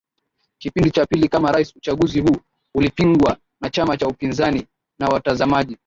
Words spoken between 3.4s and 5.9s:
na chama cha upinzani na watazamaji